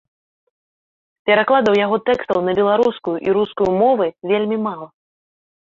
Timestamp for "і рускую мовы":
3.27-4.13